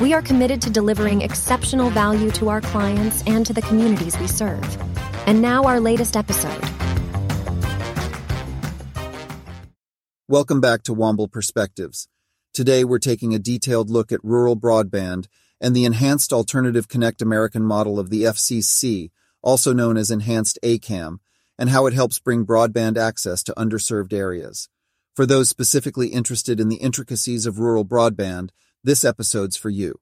[0.00, 4.26] we are committed to delivering exceptional value to our clients and to the communities we
[4.26, 4.62] serve.
[5.26, 6.62] And now, our latest episode.
[10.28, 12.08] Welcome back to Womble Perspectives.
[12.52, 15.28] Today, we're taking a detailed look at rural broadband
[15.62, 19.10] and the Enhanced Alternative Connect American model of the FCC,
[19.40, 21.20] also known as Enhanced ACAM,
[21.58, 24.68] and how it helps bring broadband access to underserved areas.
[25.14, 28.50] For those specifically interested in the intricacies of rural broadband,
[28.86, 29.98] this episode's for you.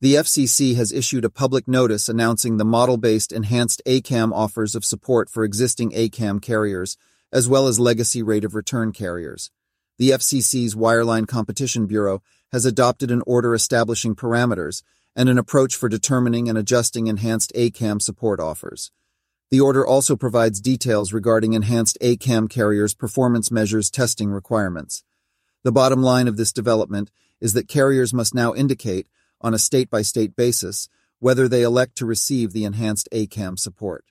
[0.00, 5.28] The FCC has issued a public notice announcing the model-based enhanced ACAM offers of support
[5.28, 6.96] for existing ACAM carriers,
[7.30, 9.50] as well as legacy rate of return carriers.
[9.98, 14.82] The FCC's Wireline Competition Bureau has adopted an order establishing parameters
[15.14, 18.90] and an approach for determining and adjusting enhanced ACAM support offers.
[19.50, 25.04] The order also provides details regarding enhanced ACAM carriers' performance measures testing requirements.
[25.62, 29.06] The bottom line of this development is that carriers must now indicate,
[29.40, 34.04] on a state by state basis, whether they elect to receive the enhanced ACAM support.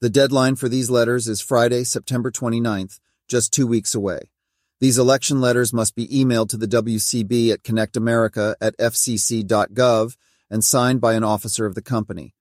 [0.00, 4.30] The deadline for these letters is Friday, September 29th, just two weeks away.
[4.78, 10.16] These election letters must be emailed to the WCB at connectamerica at fcc.gov
[10.50, 12.34] and signed by an officer of the company.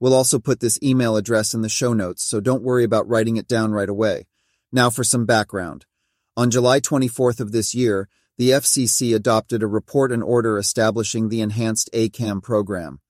[0.00, 3.36] We'll also put this email address in the show notes, so don't worry about writing
[3.36, 4.26] it down right away.
[4.72, 5.84] Now for some background.
[6.36, 11.40] On July 24th of this year, the FCC adopted a report and order establishing the
[11.40, 13.00] Enhanced ACAM program.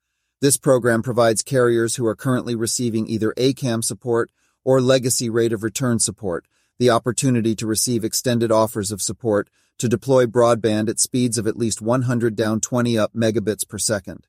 [0.41, 4.31] This program provides carriers who are currently receiving either ACAM support
[4.65, 6.47] or legacy rate of return support
[6.79, 9.49] the opportunity to receive extended offers of support
[9.79, 14.27] to deploy broadband at speeds of at least 100 down 20 up megabits per second.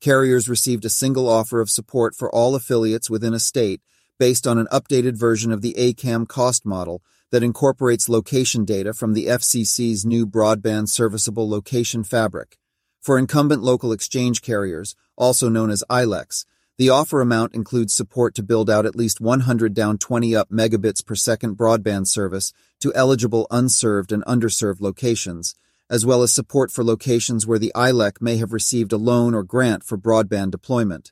[0.00, 3.80] Carriers received a single offer of support for all affiliates within a state
[4.18, 7.02] based on an updated version of the ACAM cost model
[7.34, 12.58] that incorporates location data from the FCC's new Broadband Serviceable Location Fabric.
[13.02, 16.44] For incumbent local exchange carriers, also known as ILECs,
[16.78, 21.04] the offer amount includes support to build out at least 100 down 20 up megabits
[21.04, 25.56] per second broadband service to eligible unserved and underserved locations,
[25.90, 29.42] as well as support for locations where the ILEC may have received a loan or
[29.42, 31.10] grant for broadband deployment.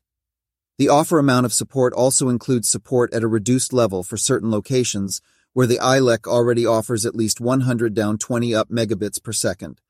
[0.79, 5.21] The offer amount of support also includes support at a reduced level for certain locations
[5.53, 9.81] where the ILEC already offers at least 100 down 20 up megabits per second.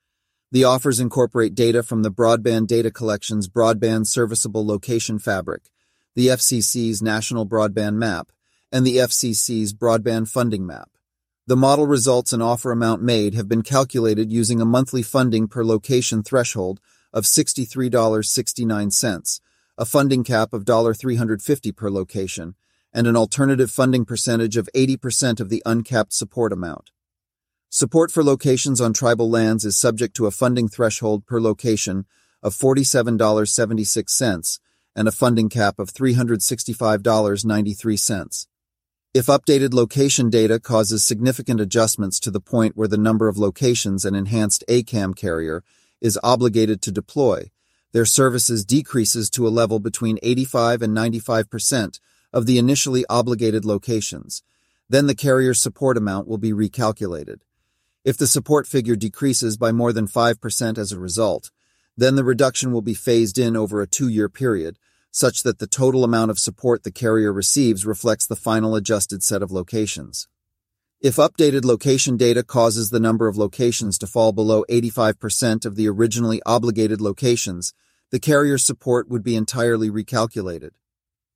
[0.51, 5.71] The offers incorporate data from the Broadband Data Collection's Broadband Serviceable Location Fabric,
[6.15, 8.33] the FCC's National Broadband Map,
[8.71, 10.91] and the FCC's Broadband Funding Map.
[11.47, 15.65] The model results and offer amount made have been calculated using a monthly funding per
[15.65, 16.81] location threshold
[17.13, 19.41] of $63.69,
[19.79, 22.55] a funding cap of $350 per location,
[22.93, 26.91] and an alternative funding percentage of 80% of the uncapped support amount.
[27.71, 32.05] Support for locations on tribal lands is subject to a funding threshold per location
[32.43, 34.59] of $47.76
[34.95, 38.47] and a funding cap of $365.93.
[39.15, 44.05] If updated location data causes significant adjustments to the point where the number of locations
[44.05, 45.65] an enhanced ACAM carrier
[46.01, 47.51] is obligated to deploy,
[47.93, 52.01] their services decreases to a level between 85 and 95 percent
[52.33, 54.43] of the initially obligated locations.
[54.89, 57.41] Then the carrier's support amount will be recalculated.
[58.05, 61.51] If the support figure decreases by more than 5% as a result,
[61.97, 64.79] then the reduction will be phased in over a two-year period,
[65.11, 69.43] such that the total amount of support the carrier receives reflects the final adjusted set
[69.43, 70.27] of locations.
[71.01, 75.89] If updated location data causes the number of locations to fall below 85% of the
[75.89, 77.75] originally obligated locations,
[78.11, 80.71] the carrier's support would be entirely recalculated.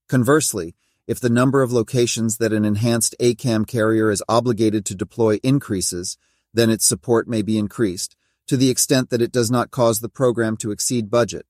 [0.09, 0.75] Conversely,
[1.06, 6.19] if the number of locations that an enhanced ACAM carrier is obligated to deploy increases,
[6.53, 8.17] then its support may be increased,
[8.47, 11.47] to the extent that it does not cause the program to exceed budget.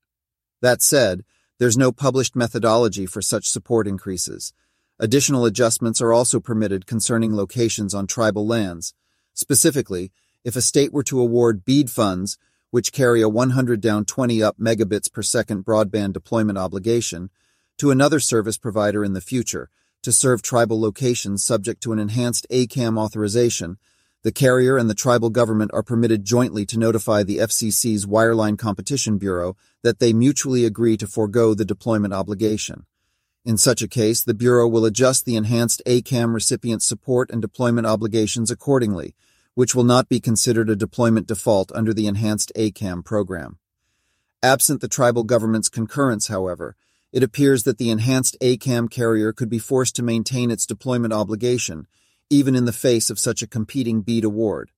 [0.60, 1.24] That said,
[1.58, 4.52] there's no published methodology for such support increases.
[4.98, 8.94] Additional adjustments are also permitted concerning locations on tribal lands.
[9.32, 10.12] Specifically,
[10.44, 12.38] if a state were to award BEAD funds,
[12.70, 17.30] which carry a 100 down 20 up megabits per second broadband deployment obligation,
[17.78, 19.70] to another service provider in the future
[20.02, 23.76] to serve tribal locations subject to an enhanced ACAM authorization,
[24.22, 29.18] the carrier and the tribal government are permitted jointly to notify the FCC's Wireline Competition
[29.18, 32.86] Bureau that they mutually agree to forego the deployment obligation.
[33.44, 37.86] In such a case, the Bureau will adjust the enhanced ACAM recipient support and deployment
[37.86, 39.14] obligations accordingly,
[39.54, 43.58] which will not be considered a deployment default under the enhanced ACAM program.
[44.42, 46.74] Absent the tribal government's concurrence, however,
[47.16, 51.86] it appears that the enhanced ACAM carrier could be forced to maintain its deployment obligation,
[52.28, 54.70] even in the face of such a competing BEAD award.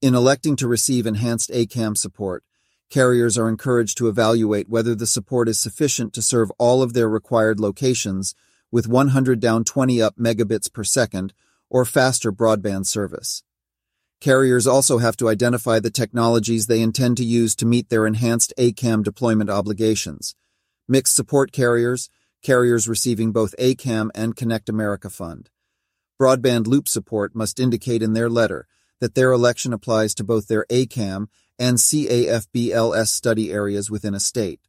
[0.00, 2.42] In electing to receive enhanced ACAM support,
[2.88, 7.06] carriers are encouraged to evaluate whether the support is sufficient to serve all of their
[7.06, 8.34] required locations
[8.72, 11.34] with 100 down 20 up megabits per second
[11.68, 13.42] or faster broadband service.
[14.22, 18.54] Carriers also have to identify the technologies they intend to use to meet their enhanced
[18.56, 20.34] ACAM deployment obligations.
[20.88, 22.08] Mixed support carriers,
[22.42, 25.50] carriers receiving both ACAM and Connect America Fund.
[26.20, 28.68] Broadband loop support must indicate in their letter
[29.00, 31.26] that their election applies to both their ACAM
[31.58, 34.60] and CAFBLS study areas within a state.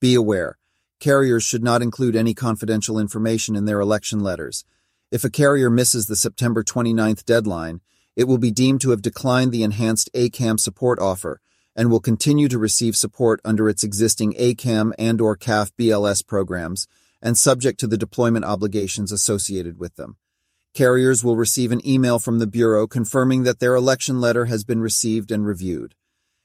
[0.00, 0.58] Be aware,
[0.98, 4.64] carriers should not include any confidential information in their election letters.
[5.12, 7.80] If a carrier misses the September 29th deadline,
[8.16, 11.40] it will be deemed to have declined the enhanced ACAM support offer
[11.76, 16.88] and will continue to receive support under its existing ACAM and or CAF BLS programs
[17.22, 20.16] and subject to the deployment obligations associated with them.
[20.74, 24.80] Carriers will receive an email from the Bureau confirming that their election letter has been
[24.80, 25.94] received and reviewed.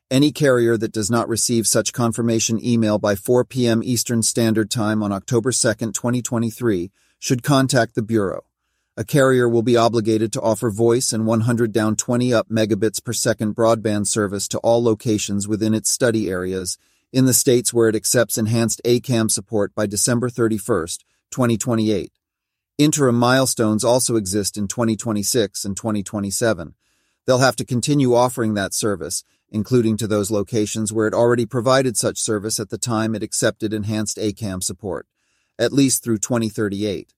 [0.10, 3.82] Any carrier that does not receive such confirmation email by 4 p.m.
[3.84, 8.44] Eastern Standard Time on October 2, 2023, should contact the Bureau.
[8.98, 13.14] A carrier will be obligated to offer voice and 100 down 20 up megabits per
[13.14, 16.78] second broadband service to all locations within its study areas
[17.14, 20.88] in the states where it accepts enhanced ACAM support by December 31,
[21.32, 22.12] 2028.
[22.78, 26.76] Interim milestones also exist in 2026 and 2027.
[27.26, 31.96] They'll have to continue offering that service, including to those locations where it already provided
[31.96, 35.08] such service at the time it accepted enhanced ACAM support,
[35.58, 37.14] at least through 2038.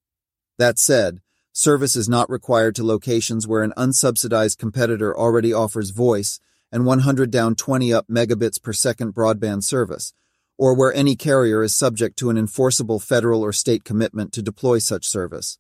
[0.60, 1.23] That said,
[1.54, 6.40] service is not required to locations where an unsubsidized competitor already offers voice
[6.72, 10.14] and 100 down 20 up megabits per second broadband service,
[10.58, 14.80] or where any carrier is subject to an enforceable federal or state commitment to deploy
[14.80, 15.60] such service.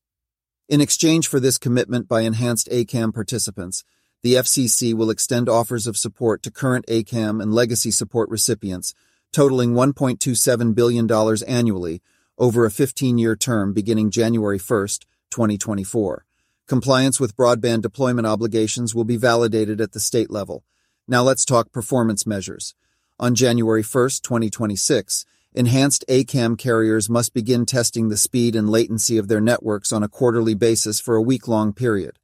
[0.67, 3.83] In exchange for this commitment by enhanced ACAM participants,
[4.23, 8.95] the FCC will extend offers of support to current ACAM and legacy support recipients,
[9.31, 11.11] totaling $1.27 billion
[11.47, 12.01] annually
[12.39, 14.87] over a 15 year term beginning January 1,
[15.33, 16.25] 2024.
[16.67, 20.63] Compliance with broadband deployment obligations will be validated at the state level.
[21.07, 22.75] Now let's talk performance measures.
[23.19, 25.25] On January 1, 2026,
[25.55, 30.07] enhanced ACAM carriers must begin testing the speed and latency of their networks on a
[30.07, 32.19] quarterly basis for a week long period.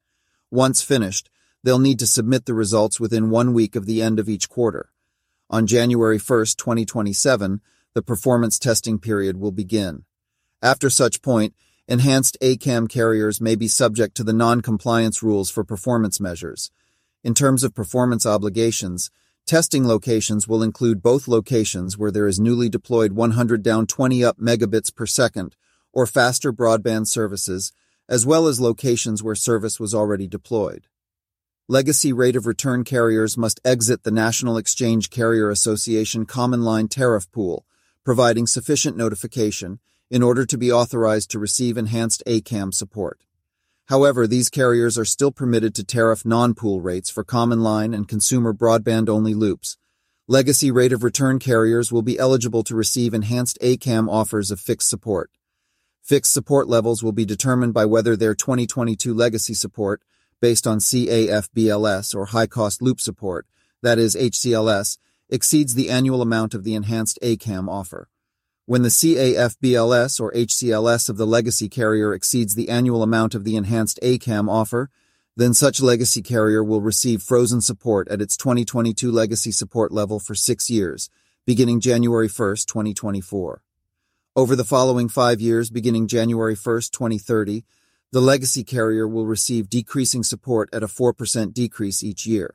[0.51, 1.31] Once finished,
[1.63, 4.91] they'll need to submit the results within one week of the end of each quarter.
[5.49, 7.59] On January 1, 2027,
[7.95, 10.05] the performance testing period will begin.
[10.61, 11.55] After such point,
[11.89, 16.69] enhanced ACAM carriers may be subject to the non-compliance rules for performance measures.
[17.23, 19.09] In terms of performance obligations,
[19.47, 24.37] testing locations will include both locations where there is newly deployed 100 down 20 up
[24.37, 25.55] megabits per second
[25.91, 27.73] or faster broadband services,
[28.07, 30.85] as well as locations where service was already deployed.
[31.67, 37.31] Legacy rate of return carriers must exit the National Exchange Carrier Association Common Line Tariff
[37.31, 37.65] Pool,
[38.03, 43.23] providing sufficient notification in order to be authorized to receive enhanced ACAM support.
[43.85, 48.53] However, these carriers are still permitted to tariff non-pool rates for common line and consumer
[48.53, 49.77] broadband-only loops.
[50.27, 54.87] Legacy rate of return carriers will be eligible to receive enhanced ACAM offers of fixed
[54.87, 55.31] support.
[56.03, 60.03] Fixed support levels will be determined by whether their 2022 legacy support
[60.39, 63.47] based on CAFBLS or high cost loop support,
[63.81, 64.97] that is HCLS,
[65.29, 68.09] exceeds the annual amount of the enhanced ACAM offer.
[68.69, 73.55] When the CAFBLS or HCLS of the legacy carrier exceeds the annual amount of the
[73.55, 74.91] enhanced ACAM offer,
[75.35, 80.35] then such legacy carrier will receive frozen support at its 2022 legacy support level for
[80.35, 81.09] six years,
[81.47, 83.63] beginning January 1, 2024.
[84.35, 87.65] Over the following five years, beginning January 1, 2030,
[88.11, 92.53] the legacy carrier will receive decreasing support at a 4% decrease each year.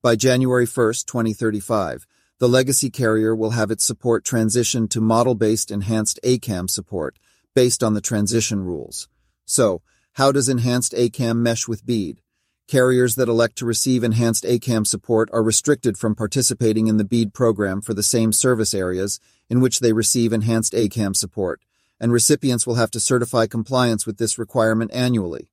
[0.00, 2.06] By January 1, 2035,
[2.40, 7.18] the legacy carrier will have its support transition to model-based enhanced ACAM support
[7.54, 9.10] based on the transition rules.
[9.44, 9.82] So,
[10.14, 12.22] how does enhanced ACAM mesh with BEAD?
[12.66, 17.34] Carriers that elect to receive enhanced ACAM support are restricted from participating in the BEAD
[17.34, 19.20] program for the same service areas
[19.50, 21.60] in which they receive enhanced ACAM support,
[22.00, 25.50] and recipients will have to certify compliance with this requirement annually.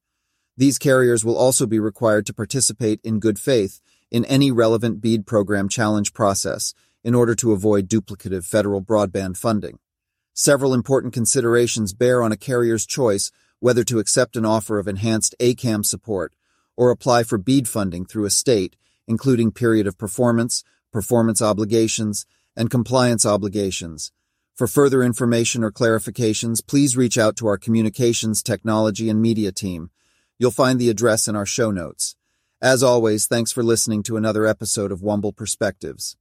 [0.56, 5.26] These carriers will also be required to participate in good faith in any relevant BEAD
[5.26, 6.74] program challenge process
[7.04, 9.80] in order to avoid duplicative federal broadband funding.
[10.34, 15.36] Several important considerations bear on a carrier's choice whether to accept an offer of enhanced
[15.40, 16.34] ACAM support
[16.76, 18.76] or apply for BEAD funding through a state,
[19.08, 24.12] including period of performance, performance obligations, and compliance obligations.
[24.54, 29.92] For further information or clarifications, please reach out to our Communications, Technology, and Media team.
[30.40, 32.16] You'll find the address in our show notes.
[32.62, 36.18] As always, thanks for listening to another episode of Womble Perspectives.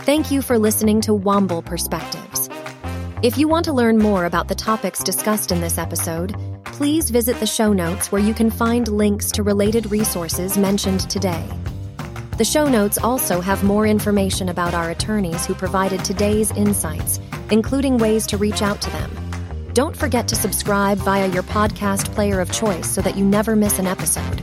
[0.00, 2.48] Thank you for listening to Womble Perspectives.
[3.22, 6.34] If you want to learn more about the topics discussed in this episode,
[6.64, 11.48] please visit the show notes where you can find links to related resources mentioned today.
[12.36, 17.20] The show notes also have more information about our attorneys who provided today's insights,
[17.52, 19.72] including ways to reach out to them.
[19.74, 23.78] Don't forget to subscribe via your podcast player of choice so that you never miss
[23.78, 24.42] an episode.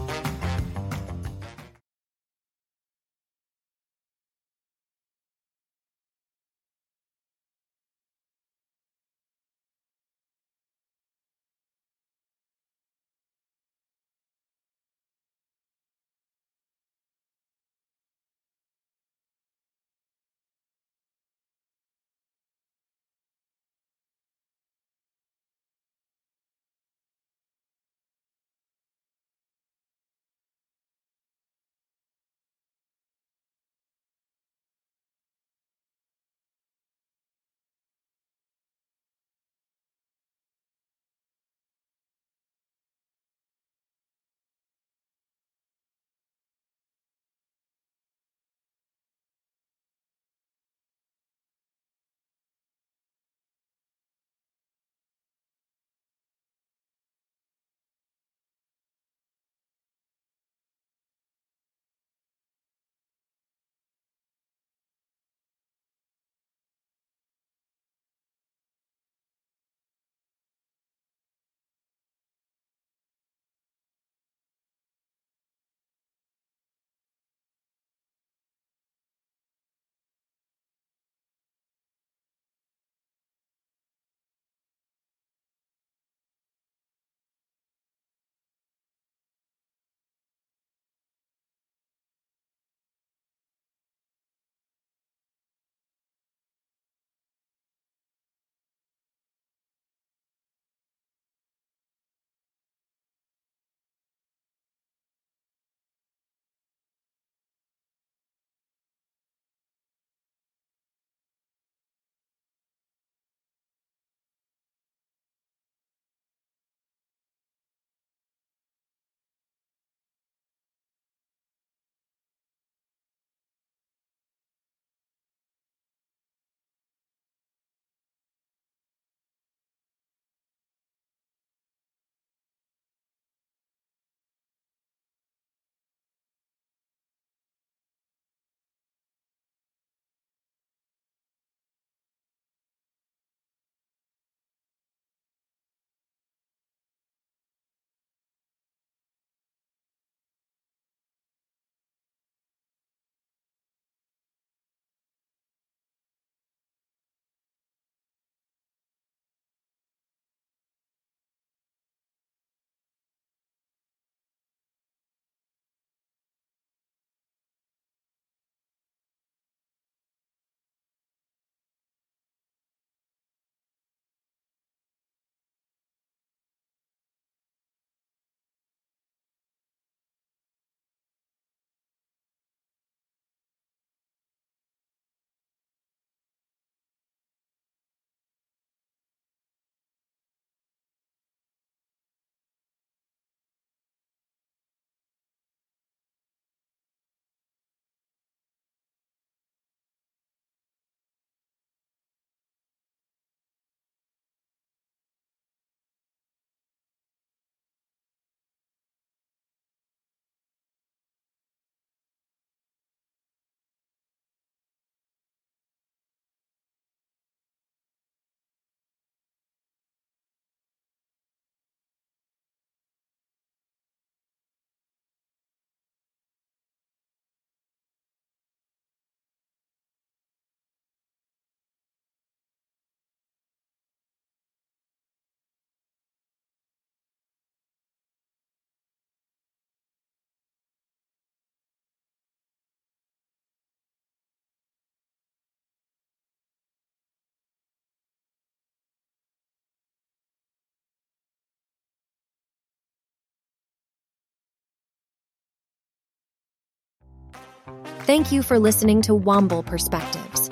[258.05, 260.49] Thank you for listening to Womble Perspectives.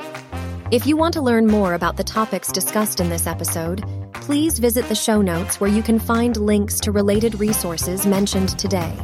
[0.69, 4.87] If you want to learn more about the topics discussed in this episode, please visit
[4.87, 8.95] the show notes where you can find links to related resources mentioned today.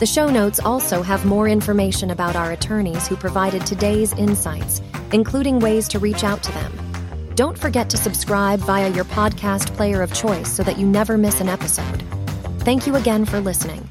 [0.00, 5.60] The show notes also have more information about our attorneys who provided today's insights, including
[5.60, 6.72] ways to reach out to them.
[7.36, 11.40] Don't forget to subscribe via your podcast player of choice so that you never miss
[11.40, 12.02] an episode.
[12.62, 13.88] Thank you again for listening.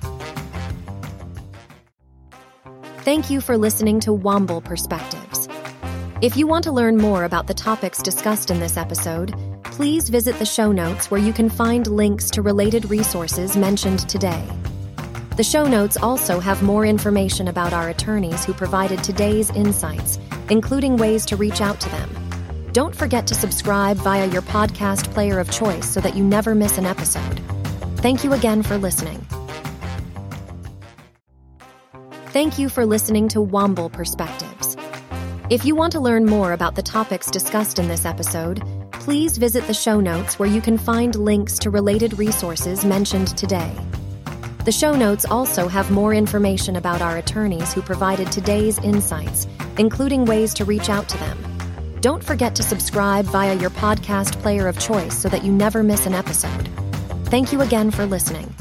[3.03, 5.49] Thank you for listening to Womble Perspectives.
[6.21, 10.37] If you want to learn more about the topics discussed in this episode, please visit
[10.37, 14.47] the show notes where you can find links to related resources mentioned today.
[15.35, 20.19] The show notes also have more information about our attorneys who provided today's insights,
[20.51, 22.69] including ways to reach out to them.
[22.71, 26.77] Don't forget to subscribe via your podcast player of choice so that you never miss
[26.77, 27.41] an episode.
[27.97, 29.25] Thank you again for listening.
[32.31, 34.77] Thank you for listening to Womble Perspectives.
[35.49, 39.67] If you want to learn more about the topics discussed in this episode, please visit
[39.67, 43.75] the show notes where you can find links to related resources mentioned today.
[44.63, 49.45] The show notes also have more information about our attorneys who provided today's insights,
[49.77, 51.97] including ways to reach out to them.
[51.99, 56.05] Don't forget to subscribe via your podcast player of choice so that you never miss
[56.05, 56.69] an episode.
[57.25, 58.55] Thank you again for listening.